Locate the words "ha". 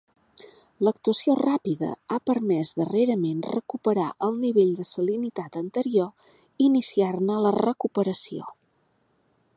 2.13-2.17